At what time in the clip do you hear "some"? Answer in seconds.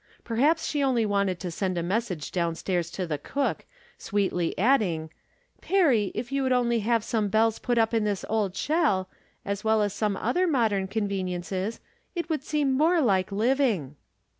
7.03-7.27, 9.93-10.17